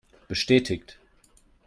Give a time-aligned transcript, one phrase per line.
[0.27, 0.97] Bestätigt!